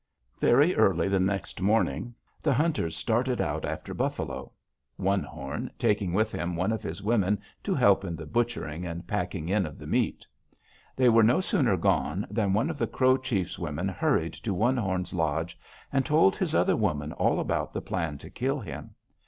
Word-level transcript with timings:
"Very 0.39 0.75
early 0.75 1.07
the 1.07 1.19
next 1.19 1.61
morning 1.61 2.15
the 2.41 2.55
hunters 2.55 2.97
started 2.97 3.39
out 3.39 3.65
after 3.65 3.93
buffalo, 3.93 4.51
One 4.95 5.21
Horn 5.21 5.69
taking 5.77 6.11
with 6.11 6.31
him 6.31 6.55
one 6.55 6.71
of 6.71 6.81
his 6.81 7.03
women 7.03 7.39
to 7.61 7.75
help 7.75 8.03
in 8.03 8.15
the 8.15 8.25
butchering 8.25 8.83
and 8.83 9.07
packing 9.07 9.47
in 9.47 9.63
of 9.63 9.77
the 9.77 9.85
meat. 9.85 10.25
They 10.95 11.07
were 11.09 11.21
no 11.21 11.39
sooner 11.39 11.77
gone 11.77 12.25
than 12.31 12.51
one 12.51 12.71
of 12.71 12.79
the 12.79 12.87
Crow 12.87 13.15
chief's 13.15 13.59
women 13.59 13.87
hurried 13.87 14.33
to 14.33 14.55
One 14.55 14.77
Horn's 14.77 15.13
lodge 15.13 15.55
and 15.93 16.03
told 16.03 16.35
his 16.35 16.55
other 16.55 16.75
woman 16.75 17.11
all 17.13 17.39
about 17.39 17.71
the 17.71 17.79
plan 17.83 18.17
to 18.25 18.31
kill 18.31 18.59
him. 18.59 18.95